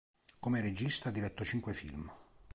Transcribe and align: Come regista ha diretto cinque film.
Come 0.39 0.61
regista 0.61 1.09
ha 1.09 1.11
diretto 1.11 1.43
cinque 1.43 1.73
film. 1.73 2.11